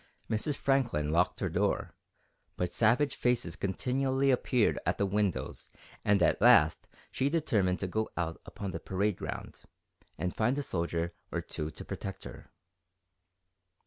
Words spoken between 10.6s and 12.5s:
soldier or two to protect her.